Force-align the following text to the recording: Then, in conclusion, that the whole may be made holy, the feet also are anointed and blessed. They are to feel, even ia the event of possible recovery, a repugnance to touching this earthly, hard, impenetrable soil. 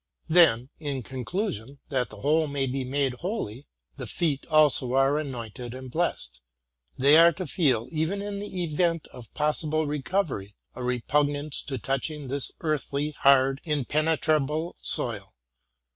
Then, 0.29 0.71
in 0.79 1.03
conclusion, 1.03 1.77
that 1.89 2.09
the 2.09 2.21
whole 2.21 2.47
may 2.47 2.65
be 2.65 2.83
made 2.83 3.13
holy, 3.19 3.67
the 3.97 4.07
feet 4.07 4.47
also 4.47 4.93
are 4.93 5.19
anointed 5.19 5.75
and 5.75 5.91
blessed. 5.91 6.41
They 6.97 7.17
are 7.17 7.31
to 7.33 7.45
feel, 7.45 7.87
even 7.91 8.19
ia 8.19 8.31
the 8.31 8.63
event 8.63 9.05
of 9.13 9.31
possible 9.35 9.85
recovery, 9.85 10.55
a 10.73 10.81
repugnance 10.83 11.61
to 11.65 11.77
touching 11.77 12.29
this 12.29 12.51
earthly, 12.61 13.11
hard, 13.11 13.61
impenetrable 13.63 14.75
soil. 14.81 15.35